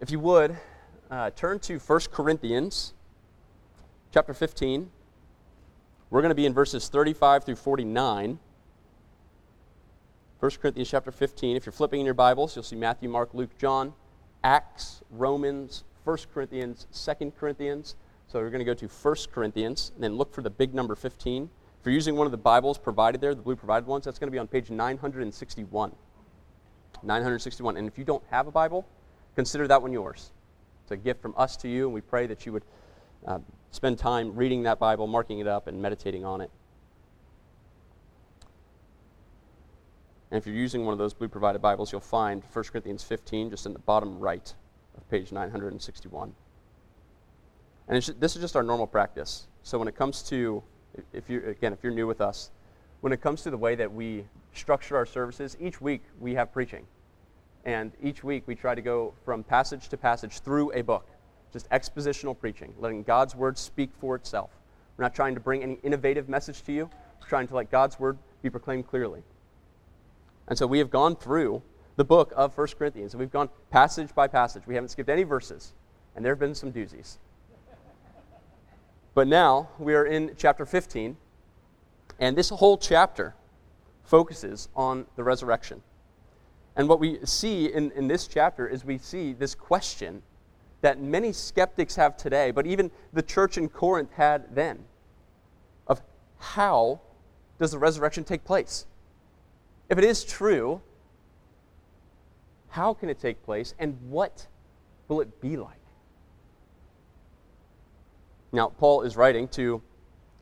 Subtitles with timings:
[0.00, 0.56] If you would,
[1.10, 2.94] uh, turn to 1 Corinthians
[4.14, 4.90] chapter 15.
[6.08, 8.38] We're going to be in verses 35 through 49.
[10.38, 11.54] 1 Corinthians chapter 15.
[11.54, 13.92] If you're flipping in your Bibles, you'll see Matthew, Mark, Luke, John,
[14.42, 17.96] Acts, Romans, 1 Corinthians, 2 Corinthians.
[18.26, 20.94] So we're going to go to 1 Corinthians and then look for the big number
[20.94, 21.42] 15.
[21.78, 24.28] If you're using one of the Bibles provided there, the blue provided ones, that's going
[24.28, 25.92] to be on page 961.
[27.02, 27.76] 961.
[27.76, 28.86] And if you don't have a Bible,
[29.34, 30.30] consider that one yours.
[30.82, 32.64] It's a gift from us to you, and we pray that you would
[33.26, 33.38] uh,
[33.70, 36.50] spend time reading that Bible, marking it up, and meditating on it.
[40.30, 43.50] And if you're using one of those blue provided Bibles, you'll find 1 Corinthians 15
[43.50, 44.54] just in the bottom right
[44.96, 46.32] of page 961.
[47.88, 49.48] And this is just our normal practice.
[49.64, 50.62] So when it comes to,
[51.12, 52.52] if you again, if you're new with us,
[53.00, 56.52] when it comes to the way that we structure our services, each week we have
[56.52, 56.86] preaching.
[57.64, 61.06] And each week we try to go from passage to passage through a book,
[61.52, 64.50] just expositional preaching, letting God's word speak for itself.
[64.96, 67.98] We're not trying to bring any innovative message to you, we're trying to let God's
[67.98, 69.22] word be proclaimed clearly.
[70.48, 71.62] And so we have gone through
[71.96, 74.62] the book of 1 Corinthians, and we've gone passage by passage.
[74.66, 75.74] We haven't skipped any verses,
[76.16, 77.18] and there have been some doozies.
[79.14, 81.16] but now we are in chapter 15,
[82.18, 83.34] and this whole chapter
[84.02, 85.82] focuses on the resurrection.
[86.76, 90.22] And what we see in, in this chapter is we see this question
[90.80, 94.84] that many skeptics have today, but even the church in Corinth had then
[95.86, 96.00] of
[96.38, 97.00] how
[97.58, 98.86] does the resurrection take place?
[99.90, 100.80] If it is true,
[102.68, 104.46] how can it take place and what
[105.08, 105.76] will it be like?
[108.52, 109.82] Now, Paul is writing to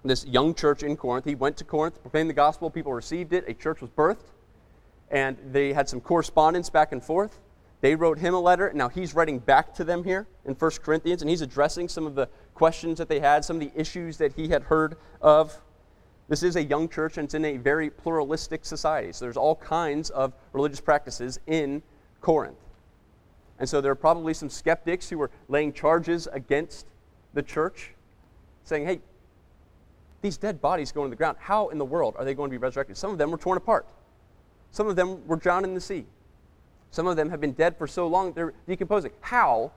[0.04, 1.24] this young church in Corinth.
[1.24, 4.30] He went to Corinth, proclaimed the gospel, people received it, a church was birthed
[5.10, 7.38] and they had some correspondence back and forth.
[7.80, 8.72] They wrote him a letter.
[8.74, 12.14] Now he's writing back to them here in 1 Corinthians, and he's addressing some of
[12.14, 15.56] the questions that they had, some of the issues that he had heard of.
[16.28, 19.12] This is a young church, and it's in a very pluralistic society.
[19.12, 21.82] So there's all kinds of religious practices in
[22.20, 22.58] Corinth.
[23.58, 26.86] And so there are probably some skeptics who were laying charges against
[27.32, 27.94] the church,
[28.64, 29.00] saying, hey,
[30.20, 31.36] these dead bodies go into the ground.
[31.40, 32.96] How in the world are they going to be resurrected?
[32.96, 33.86] Some of them were torn apart.
[34.70, 36.06] Some of them were drowned in the sea.
[36.90, 39.12] Some of them have been dead for so long they're decomposing.
[39.20, 39.72] How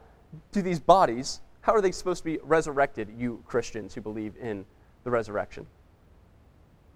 [0.52, 4.66] do these bodies, how are they supposed to be resurrected, you Christians who believe in
[5.04, 5.66] the resurrection?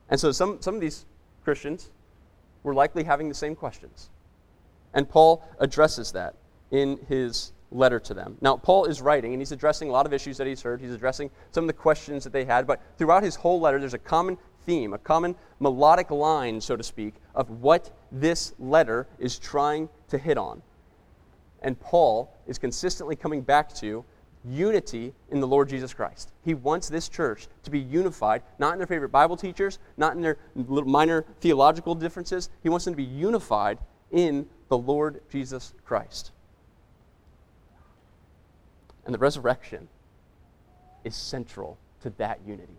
[0.10, 1.06] And so some, some of these
[1.44, 1.92] Christians
[2.64, 4.10] were likely having the same questions.
[4.94, 6.36] And Paul addresses that
[6.72, 8.38] in his letter to them.
[8.42, 10.80] Now, Paul is writing, and he's addressing a lot of issues that he's heard.
[10.80, 13.94] He's addressing some of the questions that they had, but throughout his whole letter, there's
[13.94, 19.40] a common theme, a common melodic line, so to speak, of what this letter is
[19.40, 20.62] trying to hit on.
[21.62, 24.06] And Paul is consistently coming back to
[24.48, 26.32] unity in the Lord Jesus Christ.
[26.44, 30.22] He wants this church to be unified, not in their favorite Bible teachers, not in
[30.22, 32.50] their minor theological differences.
[32.62, 33.80] He wants them to be unified
[34.12, 36.32] in the Lord Jesus Christ.
[39.06, 39.88] And the resurrection
[41.04, 42.78] is central to that unity.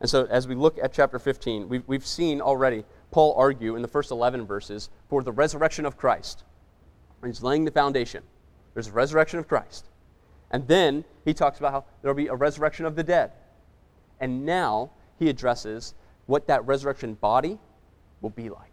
[0.00, 3.82] And so, as we look at chapter 15, we've, we've seen already Paul argue in
[3.82, 6.44] the first 11 verses for the resurrection of Christ.
[7.24, 8.22] He's laying the foundation.
[8.74, 9.88] There's a resurrection of Christ.
[10.50, 13.32] And then he talks about how there will be a resurrection of the dead.
[14.20, 15.94] And now he addresses
[16.26, 17.58] what that resurrection body
[18.20, 18.72] will be like.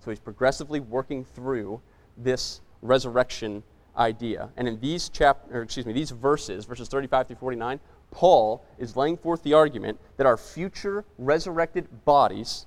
[0.00, 1.80] So he's progressively working through
[2.16, 3.62] this resurrection
[3.96, 4.50] idea.
[4.56, 7.80] And in these chap- or excuse me, these verses, verses 35 through 49,
[8.14, 12.66] Paul is laying forth the argument that our future resurrected bodies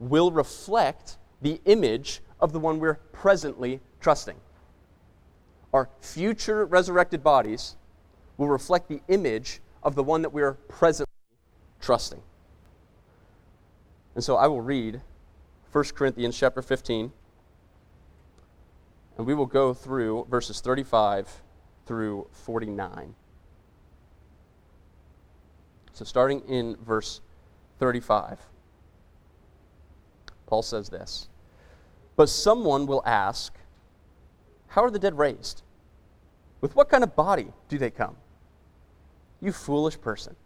[0.00, 4.36] will reflect the image of the one we're presently trusting.
[5.72, 7.76] Our future resurrected bodies
[8.36, 11.14] will reflect the image of the one that we are presently
[11.80, 12.22] trusting.
[14.16, 15.00] And so I will read
[15.70, 17.12] 1 Corinthians chapter 15,
[19.16, 21.42] and we will go through verses 35
[21.86, 23.14] through 49.
[25.98, 27.20] So, starting in verse
[27.80, 28.38] 35,
[30.46, 31.26] Paul says this
[32.14, 33.52] But someone will ask,
[34.68, 35.62] How are the dead raised?
[36.60, 38.14] With what kind of body do they come?
[39.40, 40.36] You foolish person.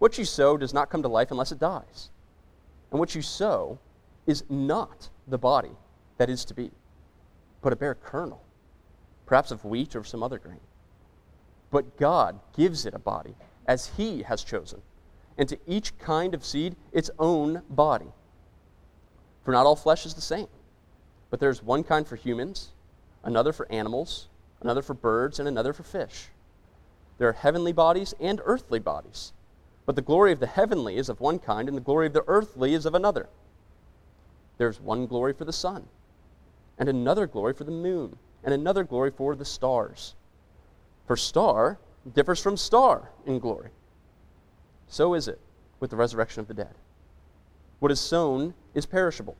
[0.00, 2.10] What you sow does not come to life unless it dies.
[2.90, 3.78] And what you sow
[4.26, 5.72] is not the body
[6.18, 6.72] that is to be,
[7.62, 8.42] but a bare kernel,
[9.24, 10.60] perhaps of wheat or some other grain.
[11.70, 13.34] But God gives it a body
[13.68, 14.82] as he has chosen,
[15.36, 18.12] and to each kind of seed its own body.
[19.44, 20.48] For not all flesh is the same,
[21.30, 22.72] but there's one kind for humans,
[23.22, 24.28] another for animals,
[24.60, 26.30] another for birds, and another for fish.
[27.18, 29.32] There are heavenly bodies and earthly bodies.
[29.84, 32.24] But the glory of the heavenly is of one kind, and the glory of the
[32.26, 33.28] earthly is of another.
[34.56, 35.88] There's one glory for the sun,
[36.78, 40.14] and another glory for the moon, and another glory for the stars.
[41.06, 41.78] For star
[42.14, 43.70] differs from star in glory.
[44.88, 45.40] So is it
[45.80, 46.74] with the resurrection of the dead.
[47.78, 49.36] What is sown is perishable,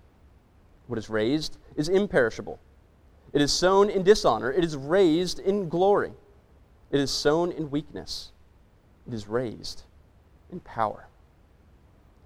[0.87, 2.61] what is raised is imperishable.
[3.32, 6.12] It is sown in dishonor, it is raised in glory.
[6.91, 8.32] It is sown in weakness,
[9.06, 9.82] it is raised
[10.50, 11.09] in power.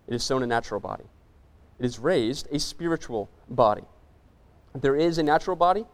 [0.07, 1.05] It is sown a natural body,
[1.79, 3.85] it is raised a spiritual body.
[4.75, 5.85] There is a natural body,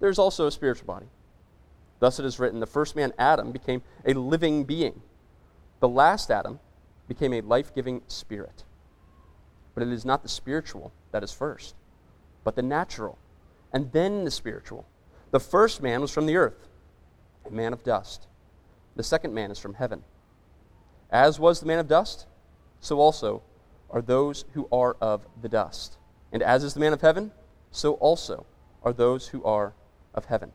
[0.00, 1.06] there is also a spiritual body.
[2.04, 5.00] Thus it is written the first man, Adam, became a living being.
[5.80, 6.60] The last Adam
[7.08, 8.64] became a life giving spirit.
[9.72, 11.74] But it is not the spiritual that is first,
[12.44, 13.16] but the natural,
[13.72, 14.86] and then the spiritual.
[15.30, 16.68] The first man was from the earth,
[17.46, 18.26] a man of dust.
[18.96, 20.04] The second man is from heaven.
[21.08, 22.26] As was the man of dust,
[22.80, 23.42] so also
[23.88, 25.96] are those who are of the dust.
[26.32, 27.32] And as is the man of heaven,
[27.70, 28.44] so also
[28.82, 29.72] are those who are
[30.12, 30.52] of heaven.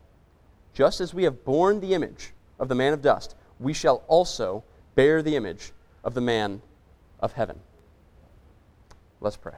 [0.73, 4.63] Just as we have borne the image of the man of dust, we shall also
[4.95, 5.71] bear the image
[6.03, 6.61] of the man
[7.19, 7.59] of heaven.
[9.21, 9.55] Let's pray.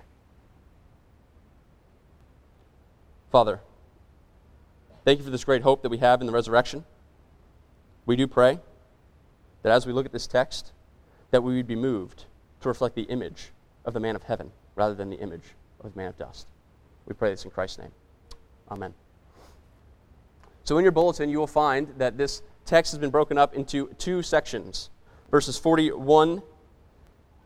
[3.31, 3.61] Father,
[5.05, 6.83] thank you for this great hope that we have in the resurrection.
[8.05, 8.59] We do pray
[9.63, 10.71] that as we look at this text,
[11.29, 12.25] that we would be moved
[12.61, 13.51] to reflect the image
[13.85, 16.47] of the man of heaven rather than the image of the man of dust.
[17.05, 17.91] We pray this in Christ's name.
[18.69, 18.93] Amen.
[20.63, 23.87] So, in your bulletin, you will find that this text has been broken up into
[23.97, 24.89] two sections
[25.31, 26.41] verses 41,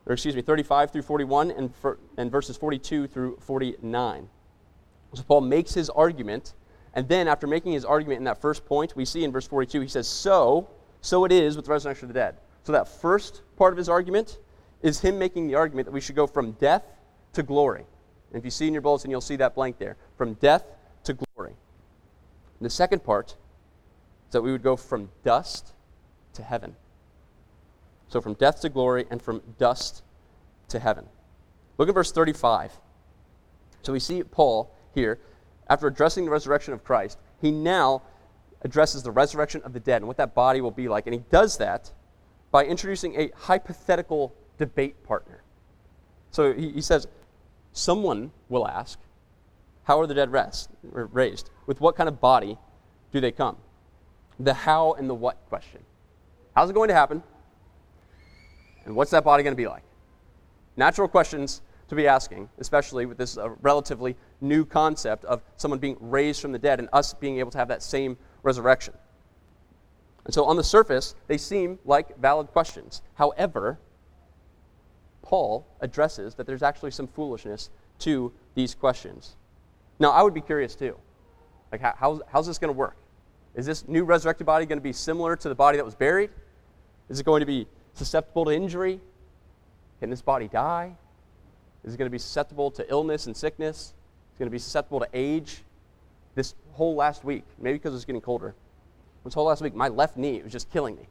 [0.06, 4.28] or excuse me, 35 through 41, and, for, and verses 42 through 49.
[5.14, 6.54] So, Paul makes his argument,
[6.94, 9.80] and then after making his argument in that first point, we see in verse 42,
[9.80, 10.68] he says, So,
[11.00, 12.36] so it is with the resurrection of the dead.
[12.64, 14.38] So, that first part of his argument
[14.82, 16.82] is him making the argument that we should go from death
[17.32, 17.86] to glory.
[18.30, 20.64] And if you see in your bulletin, you'll see that blank there from death.
[22.58, 23.36] And the second part
[24.26, 25.72] is that we would go from dust
[26.34, 26.76] to heaven.
[28.08, 30.02] So from death to glory and from dust
[30.68, 31.06] to heaven.
[31.78, 32.72] Look at verse 35.
[33.82, 35.18] So we see Paul here,
[35.68, 38.02] after addressing the resurrection of Christ, he now
[38.62, 41.06] addresses the resurrection of the dead and what that body will be like.
[41.06, 41.92] And he does that
[42.50, 45.42] by introducing a hypothetical debate partner.
[46.30, 47.06] So he, he says,
[47.72, 48.98] Someone will ask,
[49.86, 51.50] How are the dead rest, raised?
[51.66, 52.58] With what kind of body
[53.12, 53.56] do they come?
[54.40, 55.80] The how and the what question.
[56.56, 57.22] How's it going to happen?
[58.84, 59.84] And what's that body going to be like?
[60.76, 65.96] Natural questions to be asking, especially with this uh, relatively new concept of someone being
[66.00, 68.94] raised from the dead and us being able to have that same resurrection.
[70.24, 73.02] And so, on the surface, they seem like valid questions.
[73.14, 73.78] However,
[75.22, 79.36] Paul addresses that there's actually some foolishness to these questions.
[79.98, 80.96] Now, I would be curious too.
[81.72, 82.96] Like, how, how's, how's this going to work?
[83.54, 86.30] Is this new resurrected body going to be similar to the body that was buried?
[87.08, 89.00] Is it going to be susceptible to injury?
[90.00, 90.94] Can this body die?
[91.84, 93.76] Is it going to be susceptible to illness and sickness?
[93.76, 93.92] Is
[94.36, 95.62] it going to be susceptible to age?
[96.34, 98.54] This whole last week, maybe because it's getting colder,
[99.24, 101.08] this whole last week, my left knee was just killing me.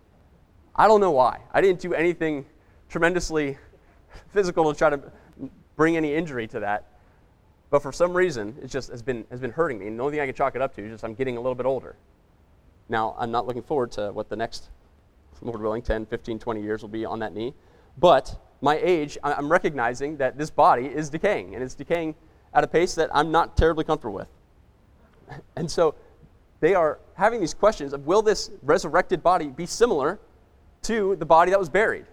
[0.75, 1.39] I don't know why.
[1.51, 2.46] I didn't do anything
[2.89, 3.58] tremendously
[4.30, 5.00] physical to try to
[5.75, 6.86] bring any injury to that.
[7.75, 9.88] But for some reason, it just has been, has been hurting me.
[9.88, 11.41] And the only thing I can chalk it up to is just I'm getting a
[11.41, 11.98] little bit older.
[12.88, 14.70] Now, I'm not looking forward to what the next
[15.41, 17.53] Lord willing, 10, 15, 20 years will be on that knee.
[17.98, 22.15] But my age, I'm recognizing that this body is decaying, and it's decaying
[22.53, 24.29] at a pace that I'm not terribly comfortable with.
[25.58, 25.96] And so
[26.62, 30.17] they are having these questions of will this resurrected body be similar
[30.84, 32.05] to the body that was buried?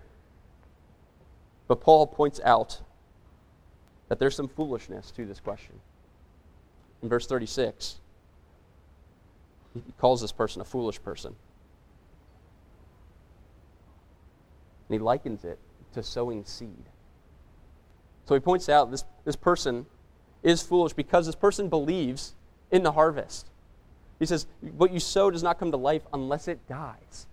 [1.69, 2.81] But Paul points out
[4.13, 5.75] that there's some foolishness to this question.
[7.03, 7.99] In verse 36,
[9.73, 11.35] he calls this person a foolish person.
[14.87, 15.59] And he likens it
[15.95, 16.85] to sowing seed.
[18.27, 19.87] So he points out this, this person
[20.43, 22.35] is foolish because this person believes
[22.71, 23.49] in the harvest.
[24.19, 27.27] He says, What you sow does not come to life unless it dies.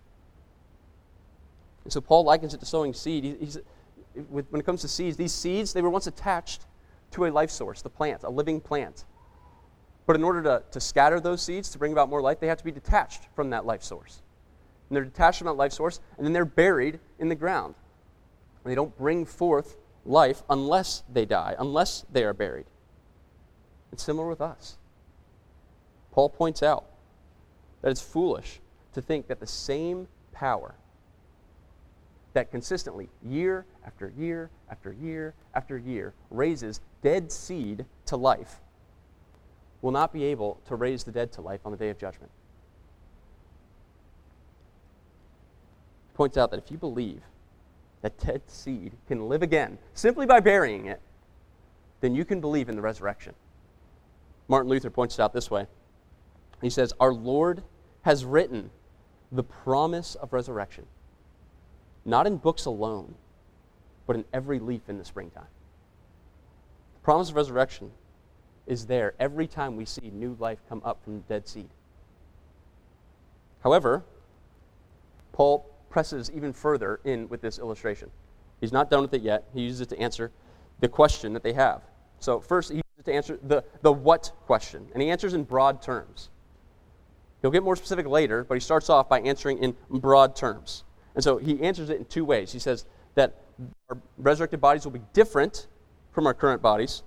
[1.84, 3.26] And so Paul likens it to sowing seed.
[3.26, 3.60] He,
[4.30, 6.64] when it comes to seeds, these seeds, they were once attached
[7.12, 9.06] to a life source, the plant, a living plant.
[10.06, 12.58] But in order to, to scatter those seeds, to bring about more life, they have
[12.58, 14.22] to be detached from that life source
[14.90, 17.76] and they're detached from that life source, and then they're buried in the ground.
[18.64, 22.66] And they don't bring forth life unless they die, unless they are buried.
[23.92, 24.78] It's similar with us.
[26.12, 26.86] Paul Paul points out
[27.82, 28.60] that it's foolish
[28.94, 30.74] to think that the same power
[32.34, 38.62] that consistently, year after year after year after year, raises dead seed to life
[39.82, 42.32] will not be able to raise the dead to life on the day of judgment.
[46.12, 47.22] He points out that if you believe
[48.02, 51.02] that dead seed can live again simply by burying it,
[52.02, 53.34] then you can believe in the resurrection.
[54.48, 55.68] Martin Luther points it out this way.
[56.62, 57.64] He says, Our Lord
[58.02, 58.72] has written
[59.32, 60.86] the promise of resurrection,
[62.04, 63.16] not in books alone,
[64.08, 65.48] but in every leaf in the springtime.
[67.04, 67.92] Promise of resurrection
[68.68, 71.70] is there every time we see new life come up from the dead seed.
[73.64, 74.04] However,
[75.32, 78.12] Paul presses even further in with this illustration.
[78.62, 79.46] He's not done with it yet.
[79.54, 80.32] He uses it to answer
[80.80, 81.82] the question that they have.
[82.20, 85.44] So, first, he uses it to answer the, the what question, and he answers in
[85.44, 86.30] broad terms.
[87.42, 90.84] He'll get more specific later, but he starts off by answering in broad terms.
[91.16, 92.52] And so he answers it in two ways.
[92.52, 93.36] He says that
[93.90, 95.68] our resurrected bodies will be different
[96.20, 97.04] from our current bodies.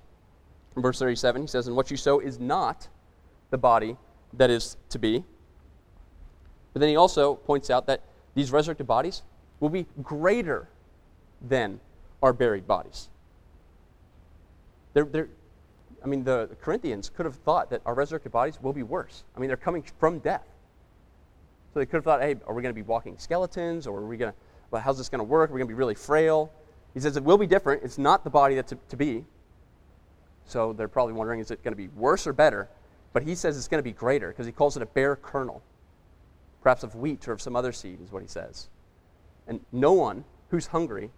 [0.75, 2.89] In verse 37, he says, And what you sow is not
[3.51, 3.99] the body
[4.33, 5.23] that is to be.
[6.73, 8.01] But then he also points out that
[8.35, 9.23] these resurrected bodies
[9.61, 10.67] will be greater
[11.47, 11.79] than
[12.23, 13.11] our buried bodies.
[14.95, 15.29] They're, they're,
[16.03, 19.25] I mean, the, the Corinthians could have thought that our resurrected bodies will be worse.
[19.37, 20.47] I mean, they're coming from death.
[21.75, 23.87] So they could have thought, hey, are we going to be walking skeletons?
[23.87, 24.39] Or are we going to,
[24.71, 25.51] well, how's this going to work?
[25.51, 26.51] Are we going to be really frail?
[26.95, 27.83] He says it will be different.
[27.83, 29.25] It's not the body that's to, be.
[30.47, 32.69] So they're probably wondering, is it going to be worse or better?
[33.13, 35.63] But he says it's going to be greater because he calls it a bare kernel,
[36.63, 38.69] perhaps of wheat or of some other seed, is what he says.
[39.47, 41.11] And no one who's hungry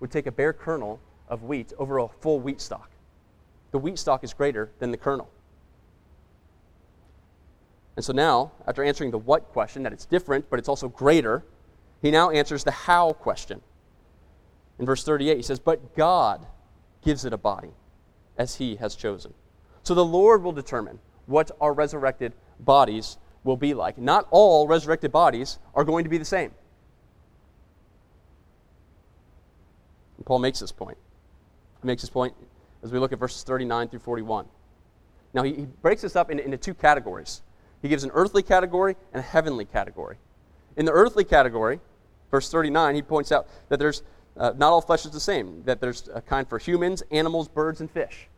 [0.00, 2.90] would take a bare kernel of wheat over a full wheat stalk
[3.70, 5.28] the wheat stalk is greater than the kernel.
[7.96, 11.44] And so now, after answering the what question, that it's different, but it's also greater,
[12.02, 13.60] he now answers the how question.
[14.80, 16.46] In verse 38, he says, But God
[17.02, 17.68] gives it a body,
[18.38, 19.34] as he has chosen.
[19.82, 23.98] So the Lord will determine what our resurrected bodies will be like.
[23.98, 26.52] Not all resurrected bodies are going to be the same.
[30.16, 30.96] And Paul makes this point.
[31.82, 32.34] He makes this point
[32.82, 34.46] as we look at verses 39 through 41.
[35.34, 37.42] Now, he, breaks this up into, into two categories.
[37.82, 40.16] He gives an earthly category and a heavenly category.
[40.76, 41.80] In the earthly category,
[42.30, 44.02] verse 39, he points out that there's
[44.36, 47.80] uh, not all flesh is the same, that there's a kind for humans, animals, birds,
[47.80, 48.28] and fish.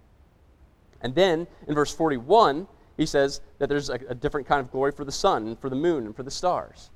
[1.00, 4.92] And then in verse 41, he says that there's a, a different kind of glory
[4.92, 6.90] for the sun, and for the moon, and for the stars.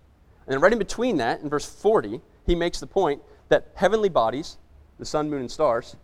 [0.47, 4.09] And then right in between that, in verse 40, he makes the point that heavenly
[4.09, 4.59] bodies,
[4.99, 5.97] the sun, moon, and stars,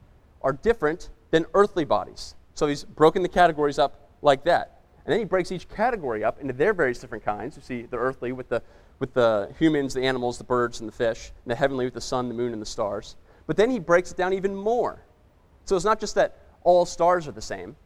[0.42, 2.34] are different than earthly bodies.
[2.54, 4.80] So he's broken the categories up like that.
[5.04, 7.56] And then he breaks each category up into their various different kinds.
[7.56, 8.62] You see the earthly with the,
[8.98, 12.00] with the humans, the animals, the birds, and the fish, and the heavenly with the
[12.00, 13.16] sun, the moon, and the stars.
[13.46, 15.02] But then he breaks it down even more.
[15.64, 17.76] So it's not just that all stars are the same.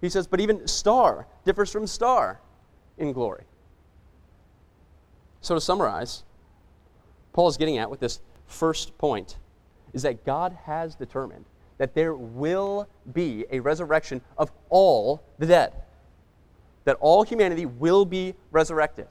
[0.00, 2.40] He says, but even star differs from star
[2.98, 3.44] in glory.
[5.40, 6.24] So to summarize,
[7.32, 9.36] Paul is getting at with this first point
[9.92, 11.44] is that God has determined
[11.78, 15.72] that there will be a resurrection of all the dead.
[16.84, 19.08] That all humanity will be resurrected.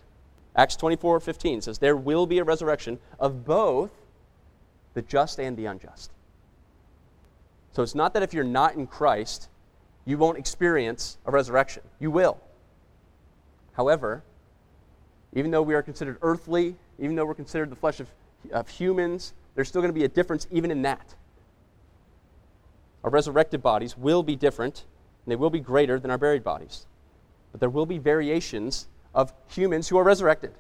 [0.56, 3.92] Acts 24 15 says, There will be a resurrection of both
[4.94, 6.12] the just and the unjust.
[7.72, 9.50] So it's not that if you're not in Christ,
[10.06, 11.82] you won't experience a resurrection.
[12.00, 12.40] You will.
[13.74, 14.24] However,
[15.34, 18.08] even though we are considered earthly, even though we're considered the flesh of,
[18.52, 21.16] of humans, there's still going to be a difference even in that.
[23.04, 24.86] Our resurrected bodies will be different,
[25.26, 26.86] and they will be greater than our buried bodies.
[27.52, 30.52] But there will be variations of humans who are resurrected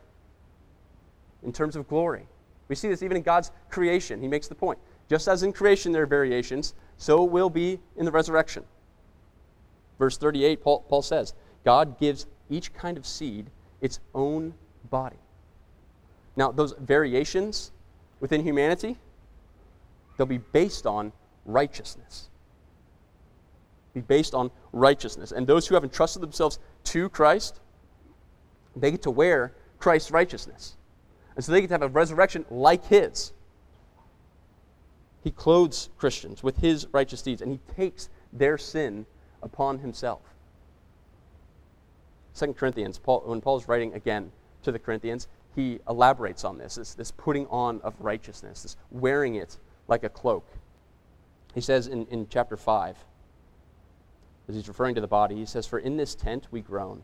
[1.43, 2.27] in terms of glory.
[2.67, 4.22] We see this even in God's creation.
[4.22, 4.79] He makes the point.
[5.10, 8.63] Just as in creation there are variations, so will be in the resurrection.
[10.00, 11.33] Verse 38, Paul, Paul says,
[11.65, 13.50] God gives each kind of seed
[13.81, 14.53] its own
[14.89, 15.17] body.
[16.36, 17.72] Now, those variations
[18.19, 18.98] within humanity,
[20.17, 21.12] they'll be based on
[21.45, 22.29] righteousness
[23.93, 25.31] be based on righteousness.
[25.31, 27.60] And those who have entrusted themselves to Christ,
[28.75, 30.77] they get to wear Christ's righteousness.
[31.36, 33.34] And so they get to have a resurrection like his.
[35.24, 39.06] He clothes Christians with his righteous deeds, and he takes their sin
[39.42, 40.22] upon himself.
[42.36, 44.32] 2 Corinthians, Paul, when Paul's writing again
[44.63, 49.36] to the Corinthians, he elaborates on this, this, this putting on of righteousness, this wearing
[49.36, 50.48] it like a cloak.
[51.53, 52.98] He says in, in chapter 5,
[54.50, 57.03] as he's referring to the body, he says, For in this tent we groan,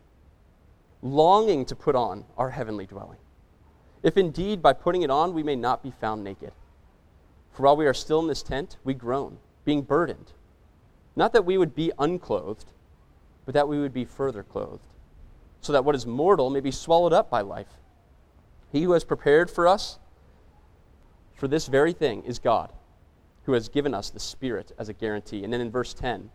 [1.02, 3.18] longing to put on our heavenly dwelling.
[4.02, 6.52] If indeed by putting it on we may not be found naked.
[7.52, 10.32] For while we are still in this tent, we groan, being burdened.
[11.16, 12.72] Not that we would be unclothed,
[13.44, 14.86] but that we would be further clothed,
[15.60, 17.78] so that what is mortal may be swallowed up by life.
[18.70, 19.98] He who has prepared for us
[21.34, 22.70] for this very thing is God,
[23.44, 25.42] who has given us the Spirit as a guarantee.
[25.42, 26.30] And then in verse 10,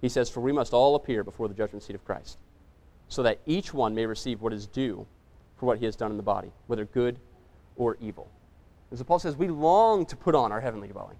[0.00, 2.38] he says, For we must all appear before the judgment seat of Christ,
[3.10, 5.06] so that each one may receive what is due
[5.56, 7.18] for what he has done in the body, whether good
[7.76, 8.30] or evil.
[8.88, 11.16] And so Paul says, We long to put on our heavenly dwelling.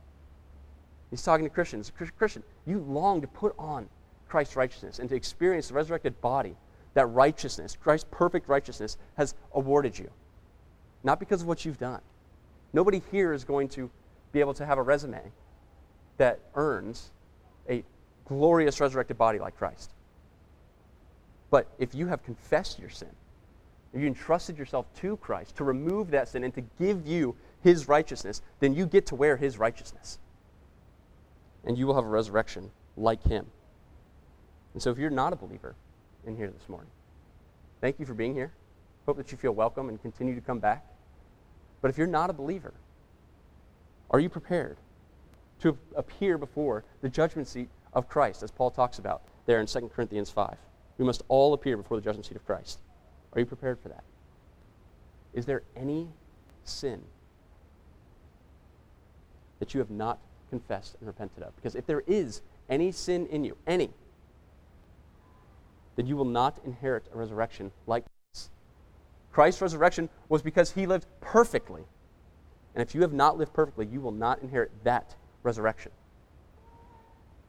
[1.11, 1.93] He's talking to Christians.
[2.17, 3.89] Christian, you long to put on
[4.29, 6.57] Christ's righteousness and to experience the resurrected body
[6.95, 10.09] that righteousness, Christ's perfect righteousness, has awarded you.
[11.03, 12.01] Not because of what you've done.
[12.73, 13.91] Nobody here is going to
[14.33, 15.21] be able to have a resume
[16.19, 17.11] that earns
[17.69, 17.83] a
[18.27, 19.93] glorious resurrected body like Christ.
[21.51, 23.11] But if you have confessed your sin,
[23.93, 27.89] if you entrusted yourself to Christ to remove that sin and to give you his
[27.89, 30.19] righteousness, then you get to wear his righteousness.
[31.65, 33.47] And you will have a resurrection like him.
[34.75, 35.75] And so if you're not a believer
[36.25, 36.91] in here this morning,
[37.81, 38.53] thank you for being here.
[39.07, 40.87] Hope that you feel welcome and continue to come back.
[41.83, 42.75] But if you're not a believer,
[44.11, 44.77] are you prepared
[45.61, 49.91] to appear before the judgment seat of Christ, as Paul talks about there in 2
[49.95, 50.57] Corinthians 5?
[51.01, 52.79] We must all appear before the judgment seat of Christ.
[53.33, 54.05] Are you prepared for that?
[55.33, 56.11] Is there any
[56.65, 57.01] sin
[59.61, 60.19] that you have not
[60.51, 61.57] confessed and repented of?
[61.57, 63.89] Because if there is any sin in you, any,
[65.97, 68.05] then you will not inherit a resurrection like
[68.35, 68.51] this.
[69.33, 71.85] Christ's resurrection was because he lived perfectly.
[72.75, 75.93] And if you have not lived perfectly, you will not inherit that resurrection.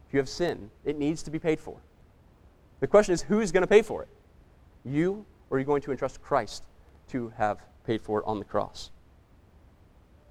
[0.07, 1.81] If you have sin, it needs to be paid for.
[2.81, 4.09] The question is who's going to pay for it?
[4.83, 6.63] You or are you going to entrust Christ
[7.09, 8.91] to have paid for it on the cross?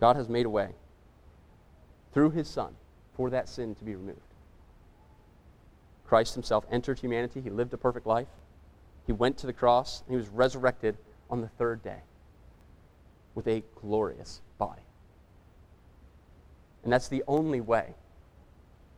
[0.01, 0.71] God has made a way
[2.13, 2.75] through his Son
[3.15, 4.21] for that sin to be removed.
[6.07, 7.41] Christ himself entered humanity.
[7.41, 8.29] He lived a perfect life.
[9.07, 10.97] He went to the cross, and he was resurrected
[11.31, 12.01] on the third day
[13.35, 14.83] with a glorious body.
[16.83, 17.95] And that's the only way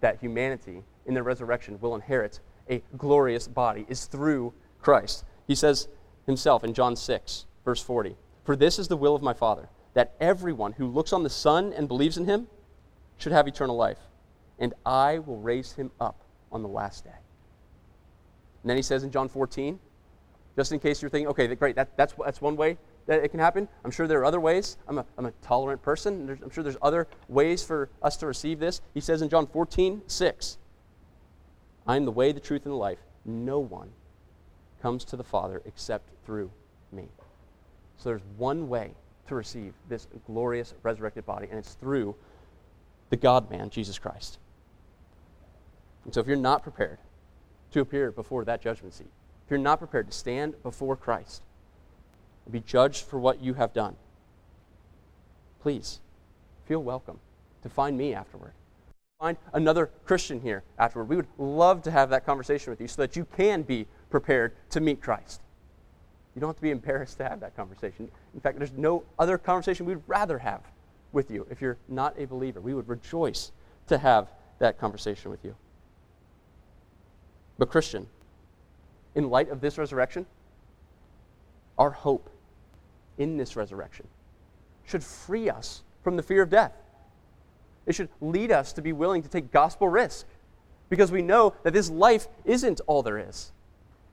[0.01, 5.25] that humanity in the resurrection will inherit a glorious body is through Christ.
[5.47, 5.89] He says
[6.27, 10.15] himself in John 6, verse 40 For this is the will of my Father, that
[10.21, 12.49] everyone who looks on the Son and believes in him
[13.19, 13.99] should have eternal life,
[14.59, 17.11] and I will raise him up on the last day.
[18.63, 19.79] And then he says in John 14,
[20.57, 23.41] just in case you're thinking, okay, great, that, that's, that's one way that it can
[23.41, 23.69] happen.
[23.85, 24.77] I'm sure there are other ways.
[24.87, 26.39] I'm a, I'm a tolerant person.
[26.43, 28.81] I'm sure there's other ways for us to receive this.
[28.95, 30.59] He says in John 14, 6,
[31.87, 32.99] I am the way, the truth, and the life.
[33.25, 33.91] No one
[34.81, 36.51] comes to the Father except through
[36.93, 37.09] me.
[37.97, 38.93] So there's one way
[39.29, 42.15] to receive this glorious resurrected body, and it's through
[43.11, 44.39] the God man, Jesus Christ.
[46.05, 46.99] And so if you're not prepared
[47.73, 49.11] to appear before that judgment seat,
[49.45, 51.43] if you're not prepared to stand before Christ
[52.45, 53.97] and be judged for what you have done,
[55.61, 56.01] please
[56.67, 57.21] feel welcome
[57.63, 58.53] to find me afterward
[59.23, 61.09] find another Christian here afterward.
[61.09, 64.53] We would love to have that conversation with you so that you can be prepared
[64.71, 65.41] to meet Christ.
[66.35, 68.11] You don't have to be embarrassed to have that conversation.
[68.35, 70.63] In fact, there's no other conversation we'd rather have
[71.13, 72.61] with you if you're not a believer.
[72.61, 73.53] We would rejoice
[73.87, 75.55] to have that conversation with you.
[77.59, 78.09] But, Christian,
[79.15, 80.27] in light of this resurrection,
[81.79, 82.29] our hope
[83.19, 84.09] in this resurrection
[84.85, 86.73] should free us from the fear of death.
[87.87, 90.27] It should lead us to be willing to take gospel risk
[90.89, 93.53] because we know that this life isn't all there is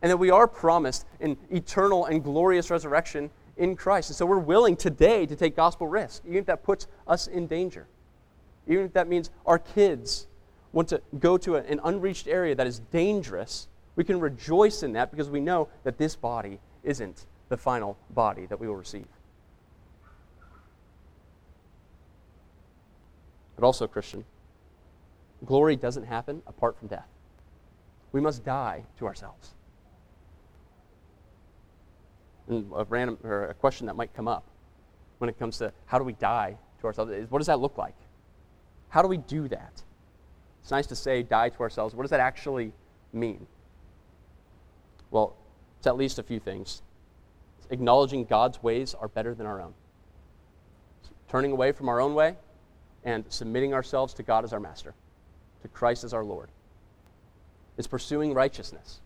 [0.01, 4.10] and that we are promised an eternal and glorious resurrection in Christ.
[4.10, 7.47] And so we're willing today to take gospel risk, even if that puts us in
[7.47, 7.88] danger.
[8.67, 10.27] Even if that means our kids
[10.71, 15.12] want to go to an unreached area that is dangerous, we can rejoice in that
[15.12, 19.08] because we know that this body isn't the final body that we will receive.
[23.60, 24.24] But also, Christian,
[25.45, 27.10] glory doesn't happen apart from death.
[28.13, 29.50] We must die to ourselves.
[32.48, 34.45] And a random or a question that might come up
[35.17, 37.78] when it comes to how do we die to ourselves is what does that look
[37.78, 37.98] like?
[38.88, 39.84] How do we do that?
[40.62, 41.93] It's nice to say die to ourselves.
[41.93, 42.72] What does that actually
[43.12, 43.45] mean?
[45.12, 45.36] Well,
[45.80, 46.82] it's at least a few things.
[47.69, 49.74] acknowledging God's ways are better than our own.
[51.28, 52.38] Turning away from our own way
[53.10, 54.93] and submitting ourselves to God as our master,
[55.63, 56.50] to Christ as our Lord.
[57.78, 59.02] It's pursuing righteousness.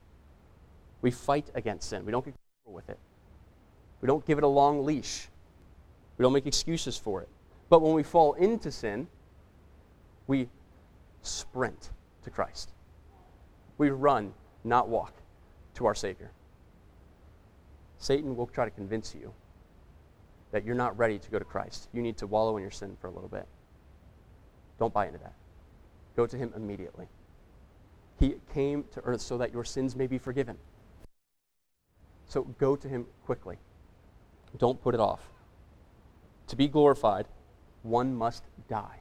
[1.02, 2.06] We fight against sin.
[2.06, 3.00] We don't get careful with it.
[4.02, 5.30] We don't give it a long leash.
[6.18, 7.30] We don't make excuses for it.
[7.70, 9.08] But when we fall into sin,
[10.28, 10.50] we
[11.22, 11.92] sprint
[12.24, 12.72] to Christ.
[13.78, 14.34] We run,
[14.66, 15.14] not walk,
[15.76, 16.32] to our Savior.
[18.00, 19.34] Satan will try to convince you
[20.52, 21.88] that you're not ready to go to Christ.
[21.94, 23.48] You need to wallow in your sin for a little bit.
[24.80, 25.34] Don't buy into that.
[26.16, 27.08] Go to him immediately.
[28.20, 30.58] He came to earth so that your sins may be forgiven.
[32.28, 33.58] So go to him quickly.
[34.58, 35.22] Don't put it off.
[36.48, 37.28] To be glorified,
[37.82, 39.00] one must die.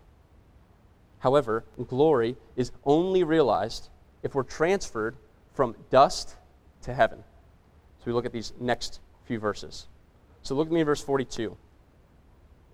[1.19, 3.91] However, glory is only realized
[4.23, 5.17] if we're transferred
[5.55, 6.37] from dust
[6.83, 7.23] to heaven.
[7.99, 9.87] So we look at these next few verses.
[10.43, 11.57] So look at me in verse 42.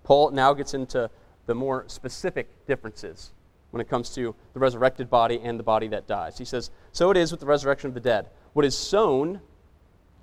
[0.03, 1.09] Paul now gets into
[1.49, 3.31] the more specific differences
[3.71, 6.37] when it comes to the resurrected body and the body that dies.
[6.37, 8.29] He says, So it is with the resurrection of the dead.
[8.53, 9.41] What is sown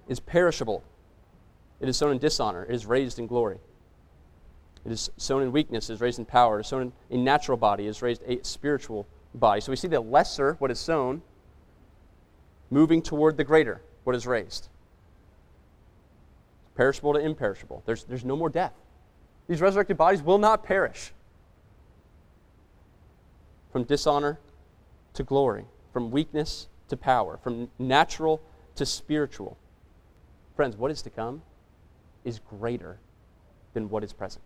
[0.07, 0.85] is perishable,
[1.81, 3.59] it is sown in dishonor, it is raised in glory.
[4.85, 6.59] It is sown in weakness, it is raised in power.
[6.59, 9.61] It is sown in a natural body, it is raised a spiritual body.
[9.61, 11.23] So we see the lesser, what is sown,
[12.71, 14.69] moving toward the greater, what is raised.
[16.77, 17.83] Perishable to imperishable.
[17.85, 18.75] There's, there's no more death.
[19.49, 21.13] These resurrected bodies will not perish.
[23.77, 24.39] From dishonor
[25.13, 28.41] to glory, from weakness to power, from natural
[28.75, 29.59] to spiritual.
[30.55, 31.43] Friends, what is to come
[32.25, 33.01] is greater
[33.75, 34.43] than what is present.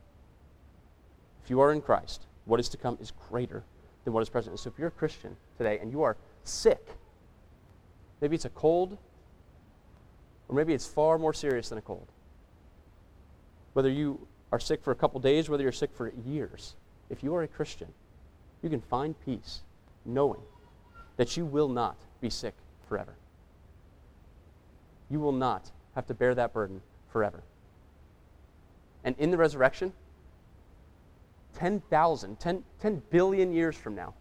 [1.45, 3.63] If you are in Christ, what is to come is greater
[4.03, 4.59] than what is present.
[4.59, 6.85] So if you're a Christian today and you are sick,
[8.21, 8.99] maybe it's a cold,
[10.49, 12.09] or maybe it's far more serious than a cold.
[13.75, 16.75] Whether you are sick for a couple days, whether you're sick for years,
[17.09, 17.95] if you are a Christian,
[18.63, 19.63] you can find peace
[20.05, 20.41] knowing
[21.17, 22.55] that you will not be sick
[22.89, 23.15] forever.
[25.11, 27.43] You will not have to bear that burden forever.
[29.05, 29.93] And in the resurrection,
[31.55, 34.15] 10,000, 10, 10 billion years from now,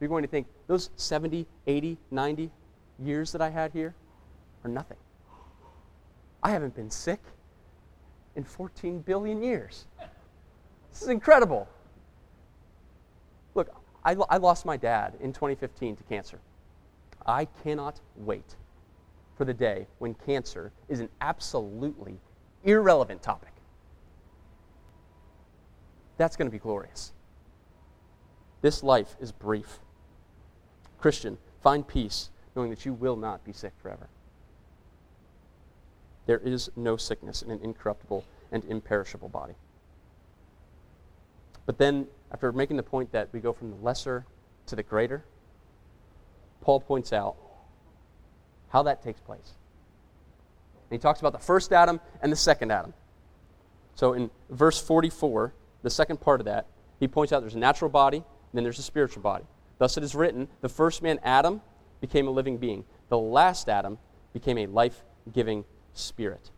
[0.00, 2.50] you're going to think those 70, 80, 90
[3.02, 3.94] years that I had here
[4.64, 4.96] are nothing.
[6.42, 7.20] I haven't been sick
[8.36, 9.86] in 14 billion years.
[10.90, 11.68] This is incredible.
[14.04, 16.38] I, I lost my dad in 2015 to cancer.
[17.26, 18.56] I cannot wait
[19.36, 22.18] for the day when cancer is an absolutely
[22.64, 23.52] irrelevant topic.
[26.16, 27.12] That's going to be glorious.
[28.60, 29.78] This life is brief.
[30.98, 34.08] Christian, find peace knowing that you will not be sick forever.
[36.26, 39.54] There is no sickness in an incorruptible and imperishable body.
[41.64, 44.26] But then, after making the point that we go from the lesser
[44.66, 45.24] to the greater,
[46.60, 47.36] Paul points out
[48.68, 49.54] how that takes place.
[50.90, 52.92] And he talks about the first Adam and the second Adam.
[53.94, 56.66] So in verse 44, the second part of that,
[57.00, 59.44] he points out there's a natural body, then there's a spiritual body.
[59.78, 61.62] Thus it is written, the first man, Adam,
[62.00, 62.84] became a living being.
[63.08, 63.98] The last Adam
[64.32, 65.64] became a life giving
[65.94, 66.50] spirit.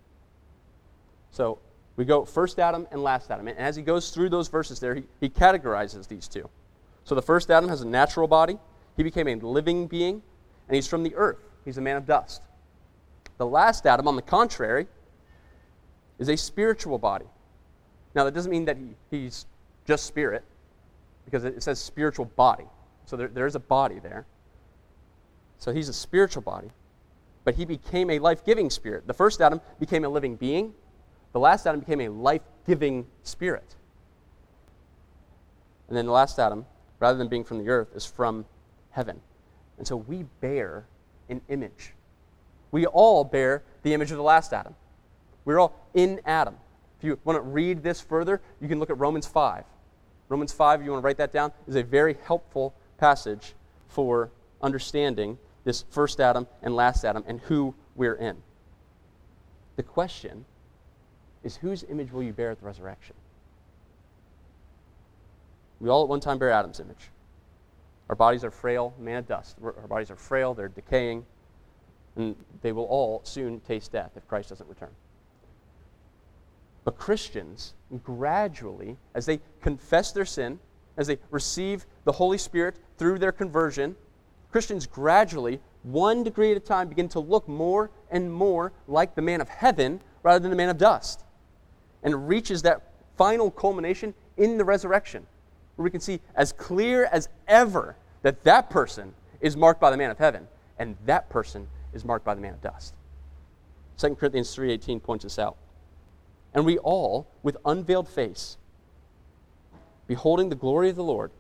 [1.30, 1.58] So
[2.00, 3.46] we go first Adam and last Adam.
[3.46, 6.48] And as he goes through those verses there, he, he categorizes these two.
[7.04, 8.58] So the first Adam has a natural body,
[8.96, 10.22] he became a living being,
[10.66, 11.36] and he's from the earth.
[11.66, 12.40] He's a man of dust.
[13.36, 14.86] The last Adam, on the contrary,
[16.18, 17.26] is a spiritual body.
[18.14, 19.44] Now, that doesn't mean that he, he's
[19.86, 20.42] just spirit,
[21.26, 22.64] because it says spiritual body.
[23.04, 24.24] So there, there is a body there.
[25.58, 26.70] So he's a spiritual body,
[27.44, 29.06] but he became a life giving spirit.
[29.06, 30.72] The first Adam became a living being,
[31.32, 33.76] the last Adam became a life giving spirit.
[35.88, 36.66] And then the last Adam,
[36.98, 38.46] rather than being from the earth, is from
[38.90, 39.20] heaven.
[39.78, 40.86] And so we bear
[41.28, 41.94] an image.
[42.70, 44.74] We all bear the image of the last Adam.
[45.44, 46.54] We're all in Adam.
[46.98, 49.64] If you want to read this further, you can look at Romans 5.
[50.28, 53.54] Romans 5, if you want to write that down, is a very helpful passage
[53.88, 54.30] for
[54.62, 58.36] understanding this first Adam and last Adam and who we're in.
[59.76, 60.44] The question
[61.42, 63.16] is whose image will you bear at the resurrection?
[65.80, 67.10] We all at one time bear Adam's image.
[68.08, 69.56] Our bodies are frail, man of dust.
[69.62, 71.24] Our bodies are frail, they're decaying,
[72.16, 74.90] and they will all soon taste death if Christ doesn't return.
[76.84, 80.58] But Christians, gradually, as they confess their sin,
[80.96, 83.96] as they receive the Holy Spirit through their conversion,
[84.50, 89.22] Christians gradually, one degree at a time, begin to look more and more like the
[89.22, 91.24] man of heaven rather than the man of dust.
[92.02, 92.82] And reaches that
[93.16, 95.26] final culmination in the resurrection,
[95.76, 99.96] where we can see as clear as ever that that person is marked by the
[99.96, 102.94] man of heaven, and that person is marked by the man of dust.
[103.98, 105.56] 2 Corinthians 3:18 points this out.
[106.54, 108.56] And we all, with unveiled face,
[110.06, 111.30] beholding the glory of the Lord,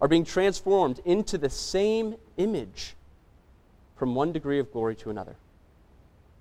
[0.00, 2.96] are being transformed into the same image
[3.96, 5.36] from one degree of glory to another.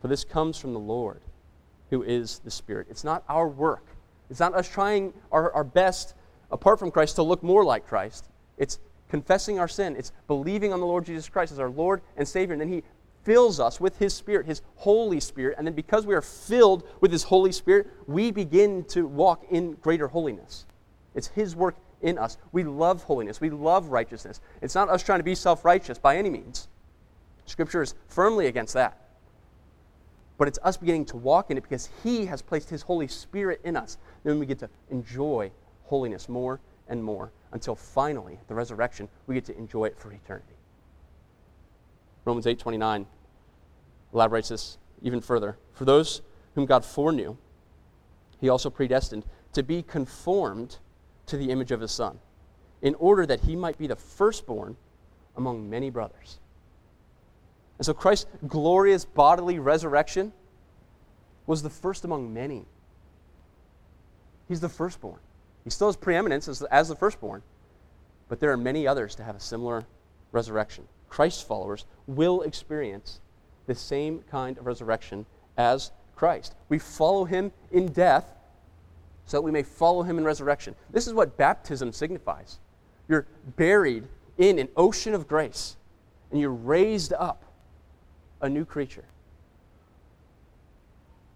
[0.02, 1.22] For this comes from the Lord,
[1.92, 2.88] who is the Spirit.
[2.90, 3.86] It's not our work,
[4.32, 6.16] it's not us trying our, our best
[6.50, 8.28] apart from Christ to look more like Christ.
[8.58, 12.28] It's confessing our sin, it's believing on the Lord Jesus Christ as our Lord and
[12.28, 12.84] Savior, and then He
[13.24, 15.56] fills us with His Spirit, His Holy Spirit.
[15.58, 19.74] And then because we are filled with His Holy Spirit, we begin to walk in
[19.74, 20.66] greater holiness.
[21.14, 22.38] It's His work in us.
[22.52, 24.40] We love holiness, we love righteousness.
[24.62, 26.68] It's not us trying to be self righteous by any means.
[27.46, 29.01] Scripture is firmly against that.
[30.42, 33.62] But it's us beginning to walk in it because He has placed His Holy Spirit
[33.64, 34.00] in us.
[34.24, 35.52] Then we get to enjoy
[35.84, 40.56] holiness more and more until finally, the resurrection, we get to enjoy it for eternity.
[42.26, 43.06] Romans 8:29
[44.16, 45.60] elaborates this even further.
[45.74, 46.24] For those
[46.56, 47.38] whom God foreknew,
[48.40, 50.80] he also predestined to be conformed
[51.28, 52.20] to the image of his son,
[52.82, 54.76] in order that he might be the firstborn
[55.36, 56.40] among many brothers.
[57.82, 60.34] And so Christ's glorious bodily resurrection
[61.48, 62.66] was the first among many.
[64.48, 65.18] He's the firstborn.
[65.64, 67.42] He still has preeminence as, as the firstborn,
[68.30, 69.84] but there are many others to have a similar
[70.32, 70.88] resurrection.
[71.10, 73.20] Christ's followers will experience
[73.66, 75.26] the same kind of resurrection
[75.58, 76.54] as Christ.
[76.70, 78.32] We follow him in death
[79.26, 80.76] so that we may follow him in resurrection.
[80.92, 82.60] This is what baptism signifies.
[83.08, 84.04] You're buried
[84.38, 85.78] in an ocean of grace,
[86.30, 87.46] and you're raised up
[88.42, 89.06] a new creature.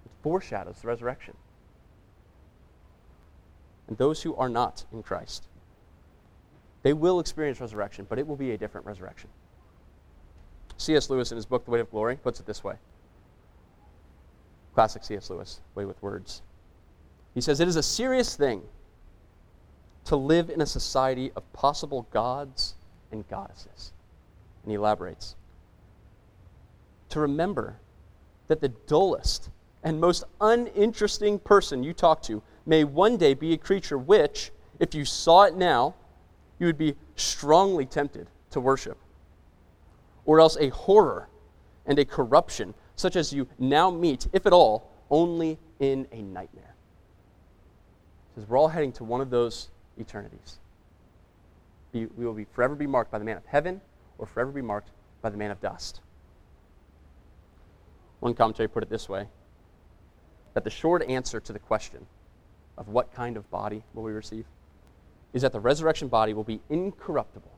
[0.06, 1.36] It foreshadows the resurrection.
[3.88, 5.48] And those who are not in Christ,
[6.84, 9.30] they will experience resurrection, but it will be a different resurrection.
[10.78, 11.10] C.S.
[11.10, 12.76] Lewis, in his book, The Weight of Glory, puts it this way.
[14.74, 15.30] Classic C.S.
[15.30, 16.42] Lewis, way with words.
[17.34, 18.62] He says, It is a serious thing
[20.06, 22.76] to live in a society of possible gods
[23.12, 23.94] and goddesses.
[24.64, 25.36] And he elaborates
[27.16, 27.80] to remember
[28.48, 29.50] that the dullest
[29.84, 34.94] and most uninteresting person you talk to may one day be a creature which, if
[34.94, 35.96] you saw it now,
[36.60, 38.98] you would be strongly tempted to worship
[40.26, 41.30] or else a horror
[41.86, 46.76] and a corruption, such as you now meet, if at all, only in a nightmare.
[48.34, 50.60] Because we're all heading to one of those eternities.
[51.94, 53.80] we will be forever be marked by the man of heaven
[54.18, 54.90] or forever be marked
[55.22, 56.02] by the man of dust.
[58.26, 59.28] One commentary put it this way
[60.56, 62.08] that the short answer to the question
[62.76, 64.46] of what kind of body will we receive
[65.32, 67.52] is that the resurrection body will be incorruptible,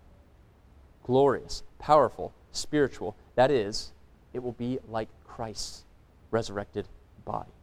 [1.03, 3.15] glorious, powerful, spiritual.
[3.35, 3.93] That is,
[4.33, 5.85] it will be like Christ's
[6.31, 6.89] resurrected
[7.23, 7.53] body.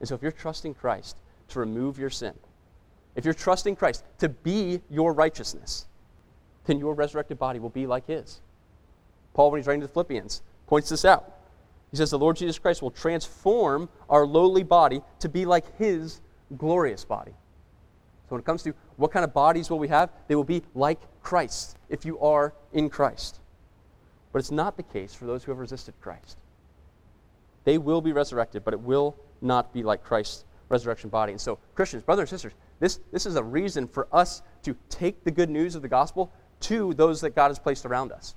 [0.00, 1.18] And so if you're trusting Christ
[1.50, 2.34] to remove your sin,
[3.14, 5.86] if you're trusting Christ to be your righteousness,
[6.64, 8.40] then your resurrected body will be like his.
[9.34, 11.37] Paul, when he's writing to the Philippians, points this out.
[11.90, 16.20] He says the Lord Jesus Christ will transform our lowly body to be like his
[16.56, 17.32] glorious body.
[17.32, 20.62] So when it comes to what kind of bodies will we have, they will be
[20.74, 23.40] like Christ if you are in Christ.
[24.32, 26.36] But it's not the case for those who have resisted Christ.
[27.64, 31.32] They will be resurrected, but it will not be like Christ's resurrection body.
[31.32, 35.24] And so, Christians, brothers and sisters, this, this is a reason for us to take
[35.24, 38.34] the good news of the gospel to those that God has placed around us.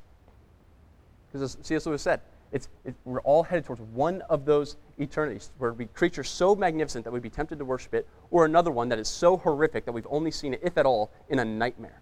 [1.28, 1.86] Because as C.S.
[1.86, 6.24] Lewis said, it's, it, we're all headed towards one of those eternities, where we creature
[6.24, 9.38] so magnificent that we'd be tempted to worship it, or another one that is so
[9.38, 12.02] horrific that we've only seen it, if at all, in a nightmare.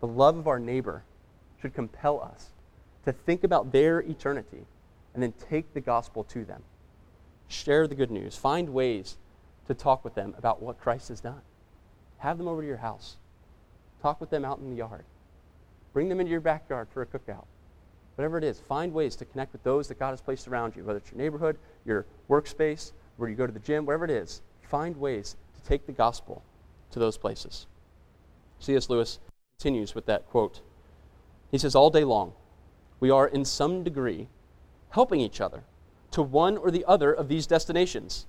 [0.00, 1.04] The love of our neighbor
[1.60, 2.50] should compel us
[3.06, 4.66] to think about their eternity
[5.14, 6.62] and then take the gospel to them.
[7.48, 8.36] Share the good news.
[8.36, 9.16] Find ways
[9.66, 11.40] to talk with them about what Christ has done.
[12.18, 13.16] Have them over to your house.
[14.02, 15.04] Talk with them out in the yard.
[15.94, 17.46] Bring them into your backyard for a cookout.
[18.16, 20.84] Whatever it is, find ways to connect with those that God has placed around you,
[20.84, 24.42] whether it's your neighborhood, your workspace, where you go to the gym, whatever it is.
[24.62, 26.42] Find ways to take the gospel
[26.90, 27.66] to those places.
[28.60, 28.88] C.S.
[28.88, 29.18] Lewis
[29.58, 30.60] continues with that quote
[31.54, 32.32] he says, all day long,
[32.98, 34.26] we are in some degree
[34.90, 35.62] helping each other
[36.10, 38.26] to one or the other of these destinations.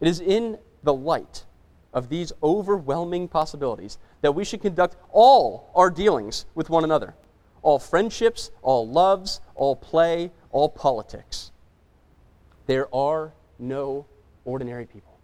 [0.00, 1.44] It is in the light
[1.92, 7.12] of these overwhelming possibilities that we should conduct all our dealings with one another
[7.66, 11.50] all friendships, all loves, all play, all politics.
[12.66, 14.06] There are no
[14.44, 15.18] ordinary people.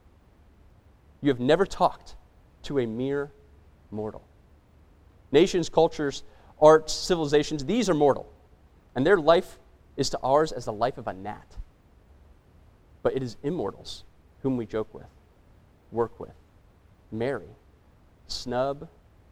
[1.21, 2.17] You have never talked
[2.65, 3.31] to a mere
[3.93, 4.25] mortal.
[5.31, 6.25] Nations, cultures,
[6.61, 8.29] arts, civilizations, these are mortal.
[8.97, 9.61] And their life
[9.97, 11.47] is to ours as the life of a gnat.
[13.05, 14.03] But it is immortals
[14.43, 15.07] whom we joke with,
[15.93, 16.35] work with,
[17.13, 17.55] marry,
[18.27, 18.89] snub,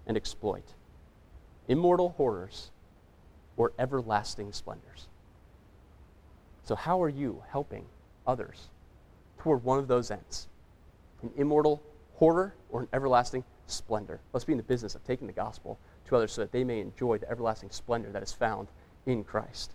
[0.06, 0.74] and exploit.
[1.66, 2.70] Immortal horrors
[3.60, 5.06] or everlasting splendors.
[6.64, 7.84] So, how are you helping
[8.26, 8.70] others
[9.36, 10.48] toward one of those ends?
[11.20, 11.82] An immortal
[12.14, 14.18] horror or an everlasting splendor?
[14.32, 16.80] Let's be in the business of taking the gospel to others so that they may
[16.80, 18.68] enjoy the everlasting splendor that is found
[19.04, 19.72] in Christ.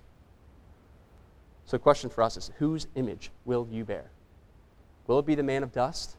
[1.65, 4.09] So, the question for us is whose image will you bear?
[5.05, 6.17] Will it be the man of dust?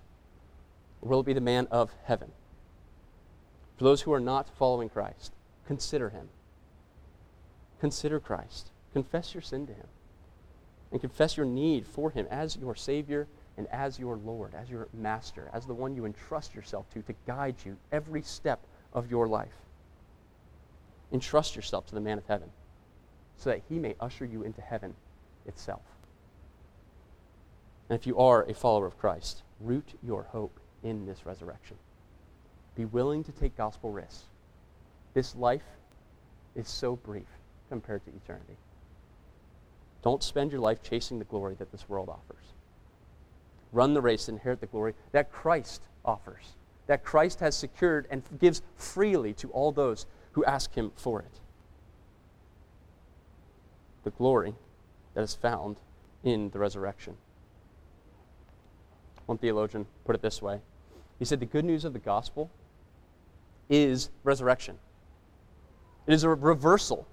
[1.03, 2.31] Or will it be the man of heaven?
[3.77, 5.33] For those who are not following Christ,
[5.67, 6.29] consider him.
[7.81, 8.71] Consider Christ.
[8.93, 9.87] Confess your sin to him.
[10.93, 14.89] And confess your need for him as your Savior and as your Lord, as your
[14.95, 18.61] Master, as the one you entrust yourself to to guide you every step
[18.93, 19.53] of your life.
[21.13, 22.51] Entrust yourself to the man of heaven
[23.37, 24.95] so that he may usher you into heaven
[25.47, 25.83] itself.
[27.89, 31.77] And if you are a follower of Christ, root your hope in this resurrection.
[32.75, 34.25] Be willing to take gospel risks.
[35.15, 35.63] This life
[36.55, 37.27] is so brief
[37.69, 38.57] compared to eternity.
[40.03, 42.45] Don't spend your life chasing the glory that this world offers.
[43.73, 46.55] Run the race inherit the glory that Christ offers,
[46.87, 51.41] that Christ has secured and gives freely to all those who ask him for it.
[54.05, 54.55] The glory
[55.15, 55.77] that is found
[56.23, 57.17] in the resurrection.
[59.27, 60.61] One theologian put it this way
[61.19, 62.51] He said, The good news of the gospel
[63.69, 64.79] is resurrection,
[66.07, 67.09] it is a reversal.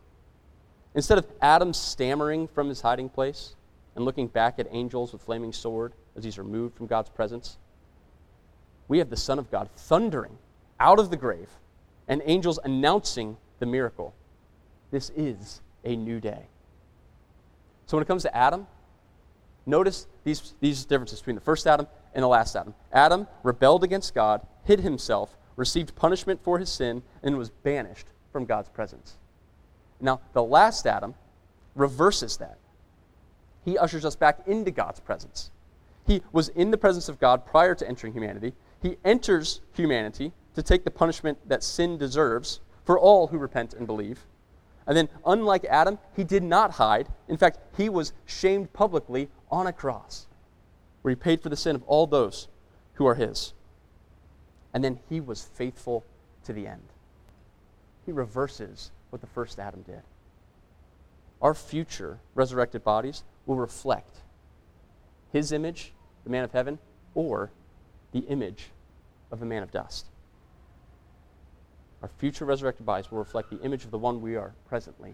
[0.96, 3.56] Instead of Adam stammering from his hiding place
[3.96, 7.58] and looking back at angels with flaming sword as he's removed from God's presence,
[8.88, 10.38] we have the Son of God thundering
[10.80, 11.50] out of the grave
[12.08, 14.14] and angels announcing the miracle.
[14.92, 16.48] This is a new day.
[17.86, 18.68] So when it comes to Adam,
[19.66, 22.76] notice these, these differences between the first Adam and the last Adam.
[22.92, 28.46] Adam rebelled against God, hid himself, received punishment for his sin, and was banished from
[28.46, 29.18] God's presence.
[30.04, 31.16] Now, the last Adam
[31.76, 32.58] reverses that.
[33.64, 35.50] He ushers us back into God's presence.
[36.06, 38.54] He was in the presence of God prior to entering humanity.
[38.82, 43.88] He enters humanity to take the punishment that sin deserves for all who repent and
[43.88, 44.26] believe.
[44.86, 47.08] And then, unlike Adam, he did not hide.
[47.30, 50.28] In fact, he was shamed publicly on a cross
[51.02, 52.50] where he paid for the sin of all those
[52.96, 53.54] who are his.
[54.74, 56.04] And then he was faithful
[56.44, 56.84] to the end.
[58.06, 60.02] He reverses what the first Adam did.
[61.40, 64.18] Our future resurrected bodies will reflect
[65.32, 66.80] his image, the man of heaven,
[67.14, 67.52] or
[68.12, 68.72] the image
[69.32, 70.08] of the man of dust.
[72.02, 75.14] Our future resurrected bodies will reflect the image of the one we are presently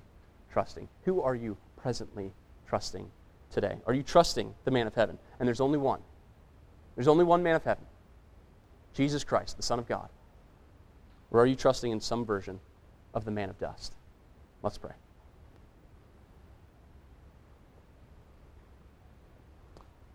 [0.49, 0.87] trusting.
[1.03, 2.31] Who are you presently
[2.69, 3.11] trusting
[3.51, 3.79] today?
[3.85, 5.19] Are you trusting the man of heaven?
[5.39, 5.99] And there's only one.
[6.95, 7.83] There's only one man of heaven
[8.93, 10.07] Jesus Christ, the Son of God.
[11.31, 12.61] Or are you trusting in some version
[13.13, 13.93] of the man of dust?
[14.61, 14.91] Let's pray.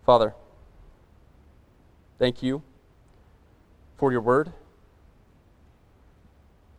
[0.05, 0.35] Father,
[2.19, 2.61] thank you
[3.97, 4.51] for your word.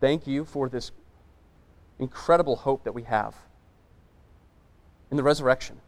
[0.00, 0.92] Thank you for this
[1.98, 3.34] incredible hope that we have
[5.10, 5.80] in the resurrection.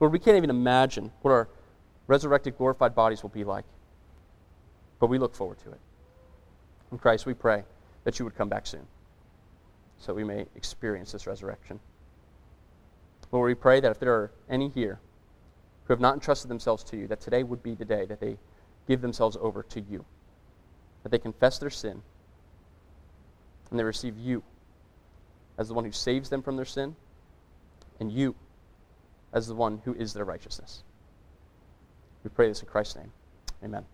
[0.00, 1.48] Lord, we can't even imagine what our
[2.08, 3.64] resurrected, glorified bodies will be like.
[4.98, 5.80] But we look forward to it.
[6.92, 7.64] In Christ, we pray
[8.04, 8.86] that you would come back soon
[9.98, 11.80] so we may experience this resurrection.
[13.32, 15.00] Lord, we pray that if there are any here
[15.84, 18.38] who have not entrusted themselves to you, that today would be the day that they
[18.86, 20.04] give themselves over to you,
[21.02, 22.02] that they confess their sin,
[23.70, 24.42] and they receive you
[25.58, 26.94] as the one who saves them from their sin,
[28.00, 28.34] and you
[29.32, 30.82] as the one who is their righteousness.
[32.22, 33.12] We pray this in Christ's name.
[33.62, 33.84] Amen.